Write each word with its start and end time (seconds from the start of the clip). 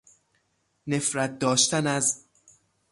نفرت 0.87 1.39
داشتن 1.39 1.87
از 1.87 2.23